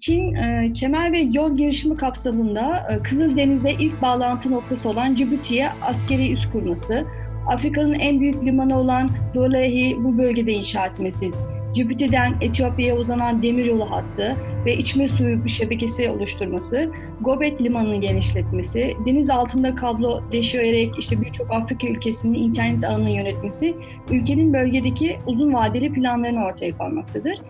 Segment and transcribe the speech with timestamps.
[0.00, 6.32] Çin, e, kemer ve yol girişimi kapsamında e, Kızıldeniz'e ilk bağlantı noktası olan Cibuti'ye askeri
[6.32, 7.04] üs kurması,
[7.48, 11.30] Afrika'nın en büyük limanı olan Dolehi bu bölgede inşa etmesi,
[11.74, 14.36] Cibuti'den Etiyopya'ya uzanan demiryolu hattı
[14.66, 16.90] ve içme suyu bir şebekesi oluşturması,
[17.20, 23.74] Gobet limanını genişletmesi, deniz altında kablo deşiyerek işte birçok Afrika ülkesinin internet ağını yönetmesi,
[24.10, 27.40] ülkenin bölgedeki uzun vadeli planlarını ortaya koymaktadır.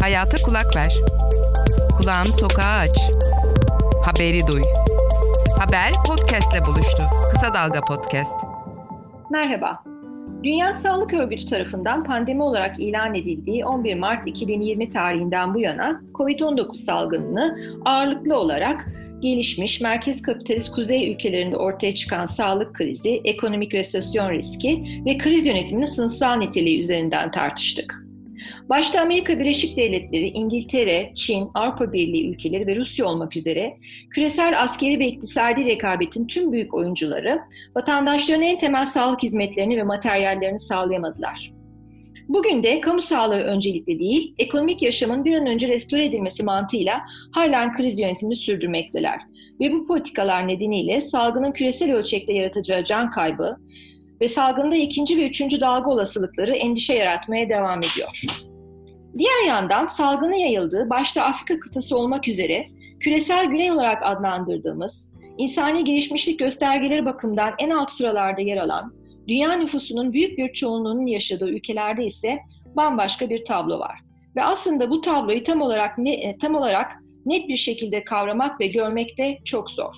[0.00, 0.94] Hayata kulak ver.
[1.98, 3.10] Kulağını sokağa aç.
[4.04, 4.62] Haberi duy.
[5.58, 7.02] Haber podcastle buluştu.
[7.32, 8.34] Kısa Dalga Podcast.
[9.30, 9.93] Merhaba.
[10.44, 16.76] Dünya Sağlık Örgütü tarafından pandemi olarak ilan edildiği 11 Mart 2020 tarihinden bu yana COVID-19
[16.76, 18.86] salgınını ağırlıklı olarak
[19.20, 25.86] gelişmiş merkez kapitalist kuzey ülkelerinde ortaya çıkan sağlık krizi, ekonomik resesyon riski ve kriz yönetiminin
[25.86, 28.03] sınıfsal niteliği üzerinden tartıştık.
[28.68, 33.76] Başta Amerika Birleşik Devletleri, İngiltere, Çin, Avrupa Birliği ülkeleri ve Rusya olmak üzere
[34.10, 37.40] küresel askeri ve iktisadi rekabetin tüm büyük oyuncuları
[37.76, 41.52] vatandaşlarına en temel sağlık hizmetlerini ve materyallerini sağlayamadılar.
[42.28, 47.00] Bugün de kamu sağlığı öncelikli değil, ekonomik yaşamın bir an önce restore edilmesi mantığıyla
[47.32, 49.20] halen kriz yönetimini sürdürmekteler.
[49.60, 53.56] Ve bu politikalar nedeniyle salgının küresel ölçekte yaratacağı can kaybı
[54.20, 58.24] ve salgında ikinci ve üçüncü dalga olasılıkları endişe yaratmaya devam ediyor.
[59.18, 62.66] Diğer yandan salgının yayıldığı başta Afrika kıtası olmak üzere
[63.00, 68.94] küresel güney olarak adlandırdığımız, insani gelişmişlik göstergeleri bakımından en alt sıralarda yer alan,
[69.28, 72.38] dünya nüfusunun büyük bir çoğunluğunun yaşadığı ülkelerde ise
[72.76, 74.00] bambaşka bir tablo var.
[74.36, 76.92] Ve aslında bu tabloyu tam olarak ne, tam olarak
[77.26, 79.94] net bir şekilde kavramak ve görmek de çok zor.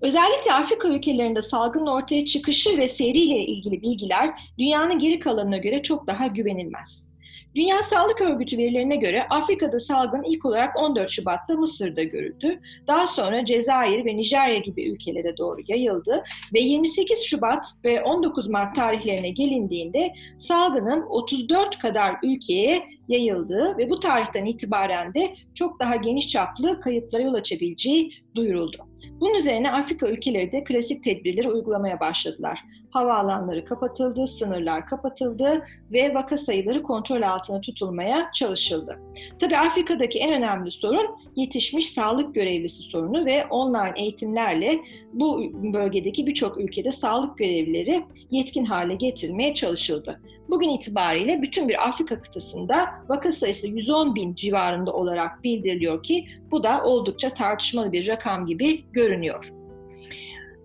[0.00, 6.06] Özellikle Afrika ülkelerinde salgının ortaya çıkışı ve seriyle ilgili bilgiler dünyanın geri kalanına göre çok
[6.06, 7.09] daha güvenilmez.
[7.54, 12.60] Dünya Sağlık Örgütü verilerine göre Afrika'da salgın ilk olarak 14 Şubat'ta Mısır'da görüldü.
[12.86, 18.76] Daha sonra Cezayir ve Nijerya gibi ülkelere doğru yayıldı ve 28 Şubat ve 19 Mart
[18.76, 26.28] tarihlerine gelindiğinde salgının 34 kadar ülkeye yayıldığı ve bu tarihten itibaren de çok daha geniş
[26.28, 28.76] çaplı kayıplara yol açabileceği duyuruldu.
[29.20, 32.60] Bunun üzerine Afrika ülkeleri de klasik tedbirleri uygulamaya başladılar.
[32.90, 38.98] Havaalanları kapatıldı, sınırlar kapatıldı ve vaka sayıları kontrol altına tutulmaya çalışıldı.
[39.38, 41.06] Tabii Afrika'daki en önemli sorun
[41.36, 44.78] yetişmiş sağlık görevlisi sorunu ve online eğitimlerle
[45.12, 50.20] bu bölgedeki birçok ülkede sağlık görevlileri yetkin hale getirilmeye çalışıldı.
[50.50, 56.62] Bugün itibariyle bütün bir Afrika kıtasında vaka sayısı 110 bin civarında olarak bildiriliyor ki bu
[56.62, 59.59] da oldukça tartışmalı bir rakam gibi görünüyor.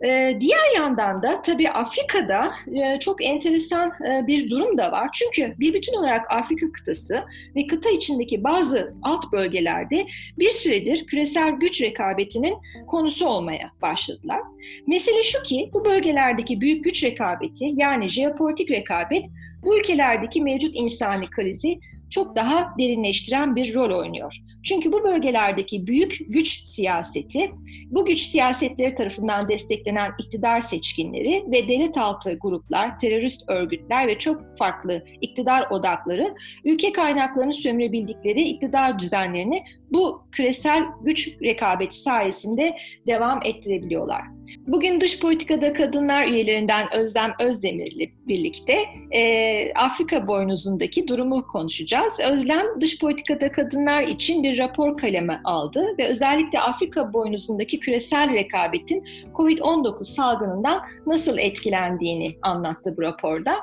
[0.03, 5.09] Ee, diğer yandan da tabii Afrika'da e, çok enteresan e, bir durum da var.
[5.13, 7.23] Çünkü bir bütün olarak Afrika kıtası
[7.55, 10.07] ve kıta içindeki bazı alt bölgelerde
[10.39, 12.55] bir süredir küresel güç rekabetinin
[12.87, 14.41] konusu olmaya başladılar.
[14.87, 19.25] Mesele şu ki bu bölgelerdeki büyük güç rekabeti yani jeopolitik rekabet
[19.63, 21.79] bu ülkelerdeki mevcut insani krizi
[22.15, 24.35] çok daha derinleştiren bir rol oynuyor.
[24.63, 27.51] Çünkü bu bölgelerdeki büyük güç siyaseti,
[27.89, 34.57] bu güç siyasetleri tarafından desteklenen iktidar seçkinleri ve devlet altı gruplar, terörist örgütler ve çok
[34.57, 42.77] farklı iktidar odakları ülke kaynaklarını sömürebildikleri iktidar düzenlerini bu küresel güç rekabeti sayesinde
[43.07, 44.21] devam ettirebiliyorlar.
[44.67, 48.77] Bugün dış politikada kadınlar üyelerinden Özlem Özdemir ile birlikte
[49.11, 52.19] e, Afrika boynuzundaki durumu konuşacağız.
[52.31, 59.07] Özlem dış politikada kadınlar için bir rapor kaleme aldı ve özellikle Afrika boynuzundaki küresel rekabetin
[59.33, 63.55] COVID-19 salgınından nasıl etkilendiğini anlattı bu raporda.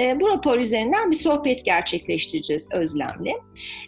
[0.00, 3.32] E, bu rapor üzerinden bir sohbet gerçekleştireceğiz Özlem'le.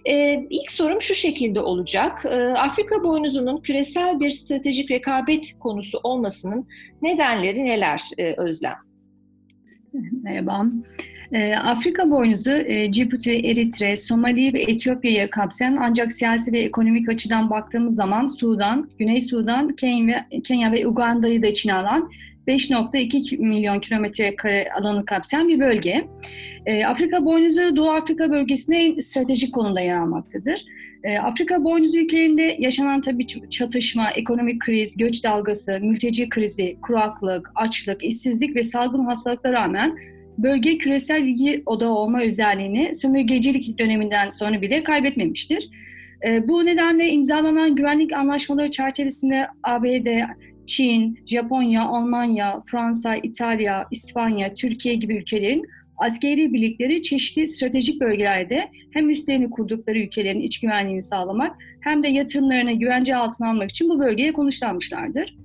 [0.09, 2.25] E, ilk sorum şu şekilde olacak.
[2.25, 6.01] E, Afrika boynuzunun küresel bir stratejik rekabet konusu
[6.43, 6.67] olmasının
[7.03, 8.77] nedenleri neler e, Özlem?
[10.23, 10.67] Merhaba.
[11.33, 17.51] E, Afrika boynuzu e, Cibuti, Eritre, Somali ve Etiyopya'yı kapsayan ancak siyasi ve ekonomik açıdan
[17.51, 19.69] baktığımız zaman Sudan, Güney Sudan,
[20.45, 22.11] Kenya ve Uganda'yı da içine alan
[22.49, 26.05] 5.2 milyon kilometre kare alanı kapsayan bir bölge.
[26.67, 30.65] E, Afrika boynuzu Doğu Afrika bölgesinde stratejik konumda yer almaktadır.
[31.05, 38.05] E, Afrika boynuzu ülkelerinde yaşanan tabii çatışma, ekonomik kriz, göç dalgası, mülteci krizi, kuraklık, açlık,
[38.05, 39.97] işsizlik ve salgın hastalıklara rağmen
[40.39, 45.69] bölge küresel ilgi odağı olma özelliğini sömürgecilik döneminden sonra bile kaybetmemiştir.
[46.27, 50.07] E, bu nedenle imzalanan güvenlik anlaşmaları çerçevesinde ABD,
[50.67, 55.67] Çin, Japonya, Almanya, Fransa, İtalya, İspanya, Türkiye gibi ülkelerin
[55.97, 62.73] askeri birlikleri çeşitli stratejik bölgelerde hem üstlerini kurdukları ülkelerin iç güvenliğini sağlamak hem de yatırımlarını
[62.73, 65.37] güvence altına almak için bu bölgeye konuşlanmışlardır.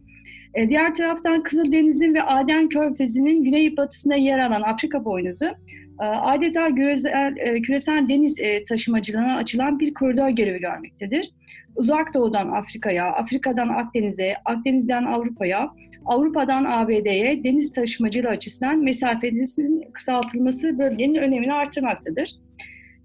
[0.53, 5.45] E, diğer taraftan Kızıldeniz'in ve Aden Körfezi'nin güney batısında yer alan Afrika boynuzu
[6.05, 8.37] adeta küresel, e, küresel deniz
[8.69, 11.31] taşımacılığına açılan bir koridor görevi görmektedir.
[11.75, 15.69] Uzak Doğu'dan Afrika'ya, Afrika'dan Akdeniz'e, Akdeniz'den Avrupa'ya,
[16.05, 22.29] Avrupa'dan ABD'ye deniz taşımacılığı açısından mesafesinin kısaltılması bölgenin önemini artırmaktadır.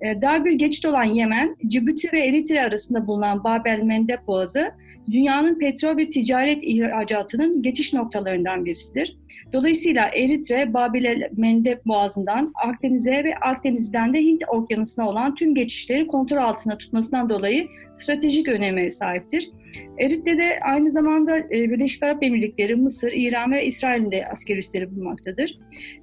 [0.02, 4.70] Dar bir geçit olan Yemen, Cibuti ve Eritre arasında bulunan Babel Mendeb Boğazı,
[5.10, 9.16] dünyanın petrol ve ticaret ihracatının geçiş noktalarından birisidir.
[9.52, 16.37] Dolayısıyla Eritre, Babil Mendeb Boğazı'ndan Akdeniz'e ve Akdeniz'den de Hint Okyanusu'na olan tüm geçişleri kontrol
[16.37, 19.50] altında tutmasından dolayı stratejik öneme sahiptir.
[19.98, 25.58] Eritre'de aynı zamanda e, Birleşik Arap Emirlikleri, Mısır, İran ve İsrail'in de asker üsleri bulunmaktadır.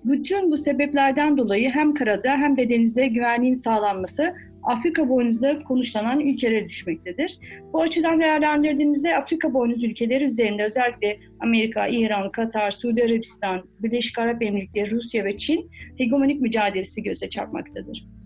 [0.05, 4.33] Bütün bu sebeplerden dolayı hem karada hem de denizde güvenliğin sağlanması
[4.63, 7.39] Afrika boynuzda konuşlanan ülkelere düşmektedir.
[7.73, 14.43] Bu açıdan değerlendirdiğimizde Afrika boynuz ülkeleri üzerinde özellikle Amerika, İran, Katar, Suudi Arabistan, Birleşik Arap
[14.43, 18.18] Emirlikleri, Rusya ve Çin hegemonik mücadelesi göze çarpmaktadır.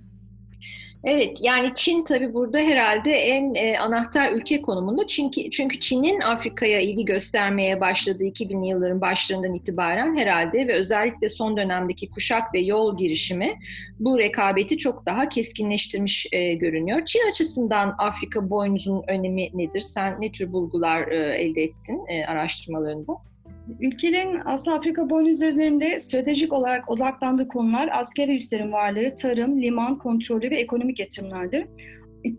[1.06, 6.80] Evet yani Çin tabii burada herhalde en e, anahtar ülke konumunda çünkü çünkü Çin'in Afrika'ya
[6.80, 12.98] ilgi göstermeye başladığı 2000'li yılların başlarından itibaren herhalde ve özellikle son dönemdeki kuşak ve yol
[12.98, 13.50] girişimi
[14.00, 17.06] bu rekabeti çok daha keskinleştirmiş e, görünüyor.
[17.06, 19.82] Çin açısından Afrika boynuzun önemi nedir?
[19.82, 23.33] Sen ne tür bulgular e, elde ettin e, araştırmalarında?
[23.80, 30.52] Ülkelerin aslında Afrika boynuzu üzerinde stratejik olarak odaklandığı konular askeri üslerin varlığı, tarım, liman kontrolü
[30.52, 31.66] ve ekonomik yatırımlardır.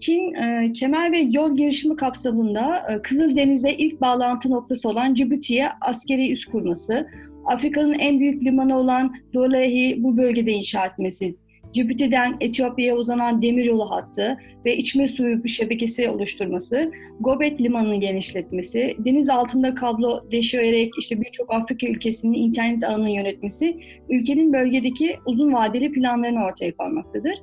[0.00, 6.32] Çin e, kemer ve yol girişimi kapsamında e, Kızıldeniz'e ilk bağlantı noktası olan Cibuti'ye askeri
[6.32, 7.06] üs kurması,
[7.46, 11.34] Afrika'nın en büyük limanı olan Dolehi bu bölgede inşa etmesi,
[11.74, 19.74] Cibuti'den Etiyopya'ya uzanan demiryolu hattı ve içme suyu şebekesi oluşturması, Gobet limanını genişletmesi, deniz altında
[19.74, 23.78] kablo deşiyerek işte birçok Afrika ülkesinin internet ağını yönetmesi,
[24.08, 27.34] ülkenin bölgedeki uzun vadeli planlarını ortaya koymaktadır.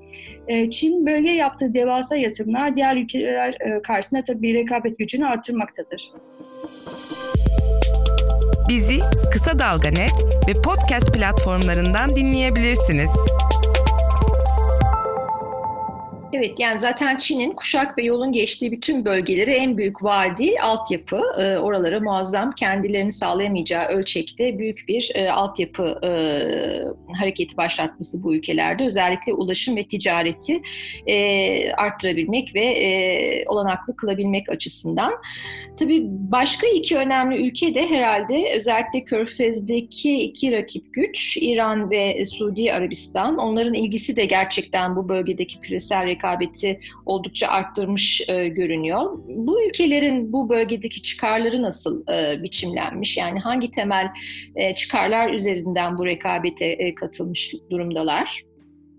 [0.48, 6.12] Ee, Çin bölgeye yaptığı devasa yatırımlar diğer ülkeler e, karşısında tabii rekabet gücünü artırmaktadır.
[8.70, 9.00] Bizi
[9.34, 10.14] Kısa Dalga Net
[10.50, 13.10] ve podcast platformlarından dinleyebilirsiniz.
[16.34, 21.22] Evet yani zaten Çin'in kuşak ve yolun geçtiği bütün bölgeleri en büyük vadi, altyapı.
[21.40, 26.12] E, oralara muazzam kendilerini sağlayamayacağı ölçekte büyük bir e, altyapı e,
[27.18, 28.86] hareketi başlatması bu ülkelerde.
[28.86, 30.62] Özellikle ulaşım ve ticareti
[31.08, 35.14] e, arttırabilmek ve e, olanaklı kılabilmek açısından.
[35.80, 42.74] Tabii başka iki önemli ülke de herhalde özellikle Körfez'deki iki rakip güç İran ve Suudi
[42.74, 43.38] Arabistan.
[43.38, 49.20] Onların ilgisi de gerçekten bu bölgedeki küresel rekabeti oldukça arttırmış e, görünüyor.
[49.28, 53.18] Bu ülkelerin bu bölgedeki çıkarları nasıl e, biçimlenmiş?
[53.18, 54.12] Yani hangi temel
[54.56, 58.51] e, çıkarlar üzerinden bu rekabete e, katılmış durumdalar?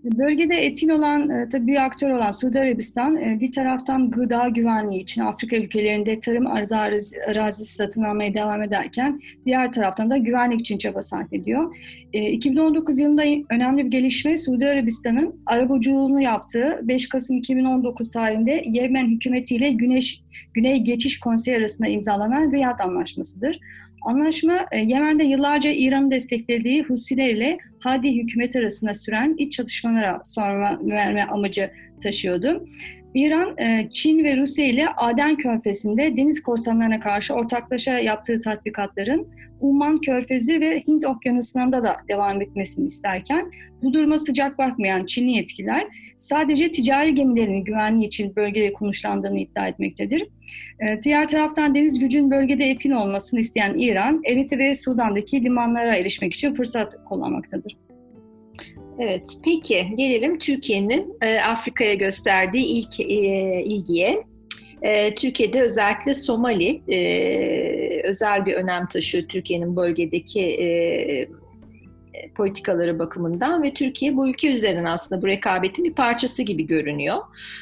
[0.03, 5.01] Bölgede etin olan, e, tabii bir aktör olan Suudi Arabistan e, bir taraftan gıda güvenliği
[5.01, 10.77] için Afrika ülkelerinde tarım arazisi, arazisi satın almaya devam ederken diğer taraftan da güvenlik için
[10.77, 11.75] çaba sarf ediyor.
[12.13, 19.07] 2019 e, yılında önemli bir gelişme Suudi Arabistan'ın arabacılığını yaptığı 5 Kasım 2019 tarihinde Yemen
[19.07, 20.23] hükümetiyle Güneş
[20.53, 23.59] Güney Geçiş Konseyi arasında imzalanan Riyad Anlaşması'dır.
[24.05, 30.79] Anlaşma e, Yemen'de yıllarca İran'ın desteklediği Husiler ile Hadi hükümet arasında süren iç çatışmalara sonra
[30.81, 31.71] verme amacı
[32.03, 32.65] taşıyordu.
[33.13, 39.27] İran, e, Çin ve Rusya ile Aden Körfezi'nde deniz korsanlarına karşı ortaklaşa yaptığı tatbikatların
[39.61, 43.51] Umman Körfezi ve Hint Okyanusu'nda da devam etmesini isterken
[43.81, 50.27] bu duruma sıcak bakmayan Çinli yetkililer sadece ticari gemilerin güvenliği için bölgede konuşlandığını iddia etmektedir.
[50.79, 56.33] E, diğer taraftan deniz gücün bölgede etin olmasını isteyen İran, Eritre ve Sudan'daki limanlara erişmek
[56.33, 57.82] için fırsat kullanmaktadır.
[58.99, 63.05] Evet, peki gelelim Türkiye'nin e, Afrika'ya gösterdiği ilk e,
[63.63, 64.23] ilgiye.
[64.81, 70.67] E, Türkiye'de özellikle Somali e, özel bir önem taşıyor Türkiye'nin bölgedeki e,
[72.35, 77.17] politikaları bakımından ve Türkiye bu ülke üzerinden aslında bu rekabetin bir parçası gibi görünüyor.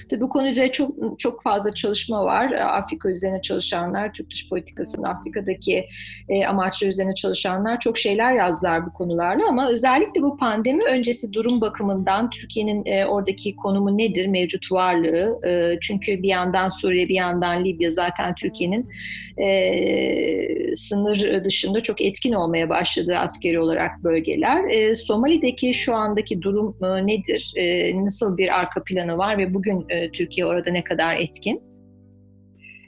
[0.10, 2.52] Tabii bu konu üzerine çok çok fazla çalışma var.
[2.52, 5.86] Afrika üzerine çalışanlar, Türk dış politikasının Afrika'daki
[6.30, 11.62] e, amaçlar üzerine çalışanlar çok şeyler yazdılar bu konularla ama özellikle bu pandemi öncesi durum
[11.62, 15.48] bakımından Türkiye'nin e, oradaki konumu nedir, mevcut varlığı?
[15.48, 18.90] E, çünkü bir yandan Suriye, bir yandan Libya zaten Türkiye'nin
[19.38, 24.90] e, sınır dışında çok etkin olmaya başladığı askeri olarak bölgeler ülkeler.
[24.90, 27.54] E, Somali'deki şu andaki durum e, nedir?
[27.56, 31.62] E, nasıl bir arka planı var ve bugün e, Türkiye orada ne kadar etkin?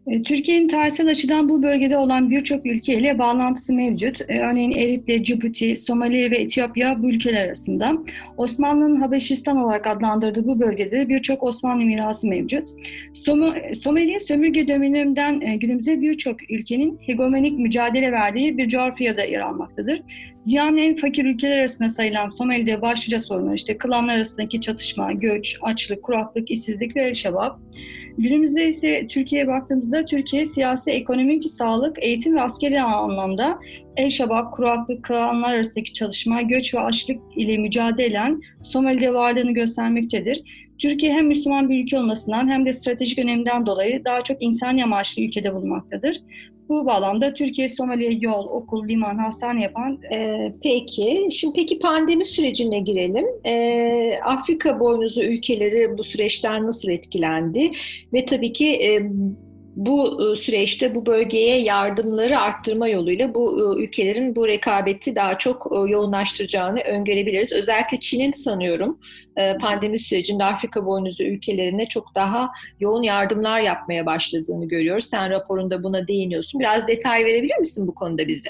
[0.07, 4.21] E, Türkiye'nin tarihsel açıdan bu bölgede olan birçok ülkeyle bağlantısı mevcut.
[4.21, 7.93] E, örneğin Eritre, Cibuti, Somali ve Etiyopya bu ülkeler arasında.
[8.37, 12.67] Osmanlı'nın Habeşistan olarak adlandırdığı bu bölgede birçok Osmanlı mirası mevcut.
[13.13, 20.01] Som Somali sömürge döneminden e, günümüze birçok ülkenin hegemonik mücadele verdiği bir coğrafyada yer almaktadır.
[20.47, 26.03] Dünyanın en fakir ülkeler arasında sayılan Somali'de başlıca sorunlar işte klanlar arasındaki çatışma, göç, açlık,
[26.03, 27.59] kuraklık, işsizlik ve el.
[28.17, 33.59] Günümüzde ise Türkiye'ye baktığımızda Türkiye siyasi, ekonomik, sağlık, eğitim ve askeri anlamda
[33.97, 40.43] El Şabab, kuraklık, klanlar arasındaki çalışma, göç ve açlık ile mücadelen Somali'de varlığını göstermektedir.
[40.79, 45.21] Türkiye hem Müslüman bir ülke olmasından hem de stratejik öneminden dolayı daha çok insani amaçlı
[45.21, 46.17] ülkede bulunmaktadır.
[46.69, 49.99] Bu bağlamda Türkiye Somali'ye yol, okul, liman, hastane yapan...
[50.13, 53.25] Ee, peki, şimdi peki pandemi sürecine girelim.
[53.45, 57.71] Ee, Afrika boynuzu ülkeleri bu süreçten nasıl etkilendi?
[58.13, 59.11] Ve tabii ki e,
[59.75, 65.67] bu e, süreçte bu bölgeye yardımları arttırma yoluyla bu e, ülkelerin bu rekabeti daha çok
[65.71, 67.51] e, yoğunlaştıracağını öngörebiliriz.
[67.51, 68.99] Özellikle Çin'in sanıyorum
[69.61, 75.05] pandemi sürecinde Afrika boynuzu ülkelerine çok daha yoğun yardımlar yapmaya başladığını görüyoruz.
[75.05, 76.59] Sen raporunda buna değiniyorsun.
[76.59, 78.49] Biraz detay verebilir misin bu konuda bize?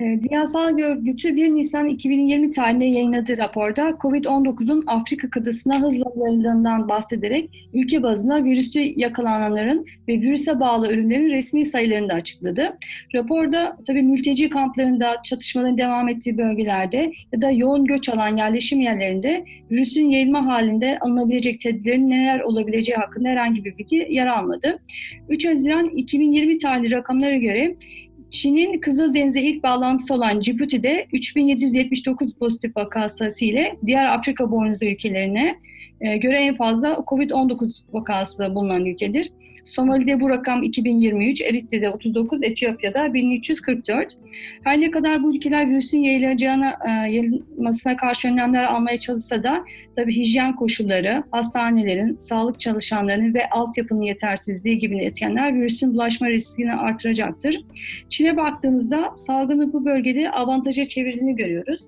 [0.00, 6.88] Ee, Dünya Sağlık Örgütü 1 Nisan 2020 tarihinde yayınladığı raporda COVID-19'un Afrika kıtasına hızla yayıldığından
[6.88, 12.78] bahsederek ülke bazında virüsü yakalananların ve virüse bağlı ölümlerin resmi sayılarını da açıkladı.
[13.14, 19.44] Raporda tabii mülteci kamplarında çatışmaların devam ettiği bölgelerde ya da yoğun göç alan yerleşim yerlerinde
[19.70, 24.78] virüsün yayılma halinde alınabilecek tedbirlerin neler olabileceği hakkında herhangi bir bilgi yer almadı.
[25.28, 27.76] 3 Haziran 2020 tarihli rakamlara göre
[28.34, 35.58] Çin'in Kızıldeniz'e ilk bağlantısı olan Cibuti'de 3779 pozitif vakası ile diğer Afrika boynuzu ülkelerine
[36.00, 39.30] göre en fazla COVID-19 vakası bulunan ülkedir.
[39.64, 44.16] Somali'de bu rakam 2023, Eritre'de 39, Etiyopya'da 1344.
[44.64, 49.64] Her ne kadar bu ülkeler virüsün yayılacağına, e, yayılmasına karşı önlemler almaya çalışsa da
[49.96, 57.60] tabii hijyen koşulları, hastanelerin, sağlık çalışanlarının ve altyapının yetersizliği gibi etkenler virüsün bulaşma riskini artıracaktır.
[58.08, 61.80] Çin'e baktığımızda salgını bu bölgede avantaja çevirdiğini görüyoruz.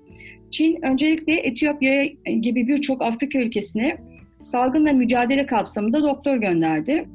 [0.51, 2.05] Çin öncelikle Etiyopya
[2.41, 3.97] gibi birçok Afrika ülkesine
[4.37, 7.05] salgınla mücadele kapsamında doktor gönderdi.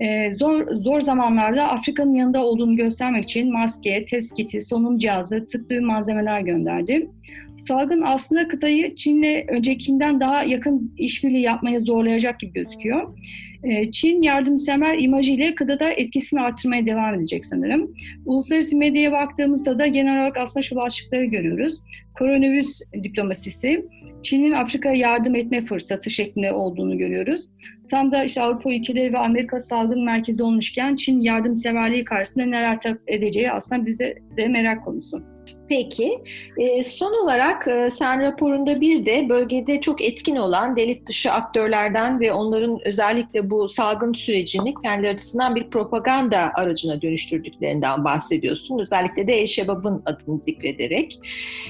[0.00, 5.80] Ee, zor, zor zamanlarda Afrika'nın yanında olduğunu göstermek için maske, test kiti, solunum cihazı, tıbbi
[5.80, 7.10] malzemeler gönderdi.
[7.58, 13.18] Salgın aslında kıtayı Çin'le öncekinden daha yakın işbirliği yapmaya zorlayacak gibi gözüküyor.
[13.64, 17.94] Ee, Çin yardımsever imajıyla kıtada etkisini arttırmaya devam edecek sanırım.
[18.26, 21.82] Uluslararası medyaya baktığımızda da genel olarak aslında şu başlıkları görüyoruz.
[22.18, 23.84] Koronavirüs diplomasisi,
[24.22, 27.48] Çin'in Afrika'ya yardım etme fırsatı şeklinde olduğunu görüyoruz.
[27.90, 33.50] Tam da işte Avrupa ülkeleri ve Amerika salgın merkezi olmuşken Çin yardımseverliği karşısında neler edeceği
[33.52, 35.37] aslında bize de merak konusu.
[35.68, 36.22] Peki,
[36.58, 42.20] e, son olarak e, sen raporunda bir de bölgede çok etkin olan devlet dışı aktörlerden
[42.20, 48.78] ve onların özellikle bu salgın sürecini kendi açısından bir propaganda aracına dönüştürdüklerinden bahsediyorsun.
[48.78, 51.20] Özellikle de El Şebab'ın adını zikrederek.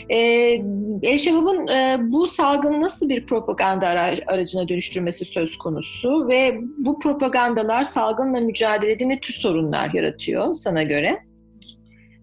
[0.08, 0.18] E,
[1.02, 1.68] El Şebab'ın
[2.12, 3.88] bu salgın nasıl bir propaganda
[4.26, 11.27] aracına dönüştürmesi söz konusu ve bu propagandalar salgınla mücadelede ne tür sorunlar yaratıyor sana göre?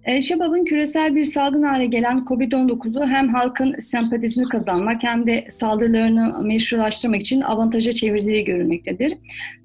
[0.06, 6.44] El Şebab'ın küresel bir salgın hale gelen COVID-19'u hem halkın sempatisini kazanmak hem de saldırılarını
[6.44, 9.18] meşrulaştırmak için avantaja çevirdiği görülmektedir.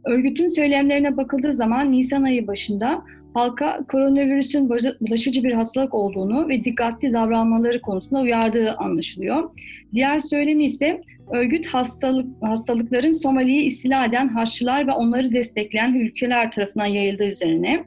[0.04, 3.02] Örgütün söylemlerine bakıldığı zaman Nisan ayı başında
[3.34, 4.68] halka koronavirüsün
[5.00, 9.50] bulaşıcı bir hastalık olduğunu ve dikkatli davranmaları konusunda uyardığı anlaşılıyor.
[9.94, 11.00] Diğer söylemi ise
[11.32, 17.84] örgüt hastalık, hastalıkların Somali'yi istila eden Haçlılar ve onları destekleyen ülkeler tarafından yayıldığı üzerine.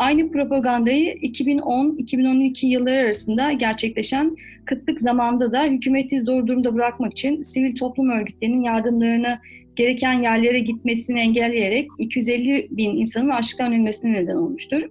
[0.00, 7.76] Aynı propagandayı 2010-2012 yılları arasında gerçekleşen kıtlık zamanda da hükümeti zor durumda bırakmak için sivil
[7.76, 9.38] toplum örgütlerinin yardımlarını
[9.76, 14.82] gereken yerlere gitmesini engelleyerek 250 bin insanın açlıktan ölmesine neden olmuştur.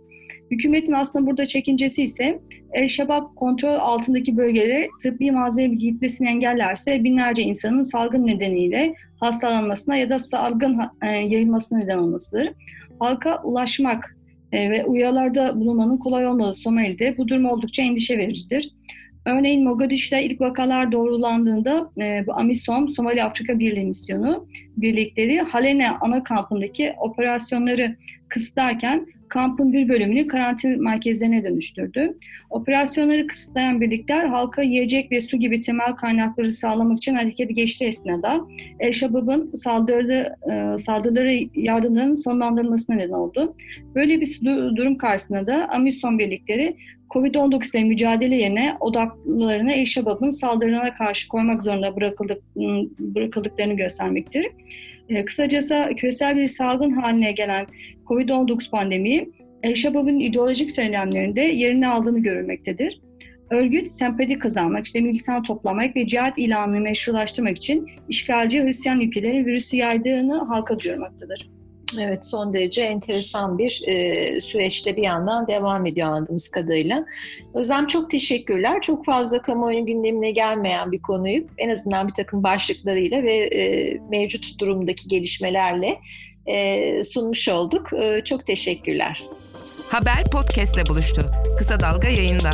[0.52, 2.40] Hükümetin aslında burada çekincesi ise
[2.74, 10.10] El Şabab kontrol altındaki bölgelere tıbbi malzeme gitmesini engellerse binlerce insanın salgın nedeniyle hastalanmasına ya
[10.10, 12.50] da salgın e, yayılmasına neden olmasıdır.
[13.00, 14.19] Halka ulaşmak
[14.52, 18.72] e, ve uyarılarda bulunmanın kolay olmadığı Somali'de bu durum oldukça endişe vericidir.
[19.26, 26.24] Örneğin Mogadiş'te ilk vakalar doğrulandığında e, bu AMISOM, Somali Afrika Birliği misyonu birlikleri Halene ana
[26.24, 27.96] kampındaki operasyonları
[28.30, 32.18] kısıtlarken kampın bir bölümünü karantina merkezlerine dönüştürdü.
[32.50, 38.42] Operasyonları kısıtlayan birlikler halka yiyecek ve su gibi temel kaynakları sağlamak için harekete geçti esnada
[38.80, 43.56] El Şabab'ın saldırı, e, saldırıları yardımlarının sonlandırılmasına neden oldu.
[43.96, 44.40] Böyle bir
[44.76, 46.76] durum karşısında da AMİSOM birlikleri
[47.10, 52.44] Covid-19 ile mücadele yerine odaklarını El Şabab'ın saldırılarına karşı koymak zorunda bırakıldık,
[53.00, 54.48] bırakıldıklarını göstermektir.
[55.10, 57.66] E, kısacası küresel bir salgın haline gelen
[58.06, 59.32] COVID-19 pandemiyi
[59.76, 63.02] Şabab'ın ideolojik söylemlerinde yerini aldığını görülmektedir.
[63.50, 69.78] Örgüt sempati kazanmak, işte militan toplamak ve cihat ilanını meşrulaştırmak için işgalci Hristiyan ülkelerin virüsü
[69.78, 71.50] yaydığını halka duyurmaktadır.
[71.98, 77.06] Evet son derece enteresan bir e, süreçte bir yandan devam ediyor anladığımız kadarıyla.
[77.54, 78.82] Özlem çok teşekkürler.
[78.82, 84.60] Çok fazla kamuoyu gündemine gelmeyen bir konuyu en azından bir takım başlıklarıyla ve e, mevcut
[84.60, 86.00] durumdaki gelişmelerle
[86.46, 87.94] e, sunmuş olduk.
[87.94, 89.24] E, çok teşekkürler.
[89.90, 91.22] Haber podcastle buluştu.
[91.58, 92.50] Kısa Dalga yayında.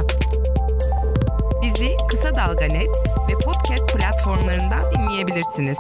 [1.62, 2.90] Bizi Kısa Dalga Net
[3.30, 5.78] ve podcast platformlarından dinleyebilirsiniz.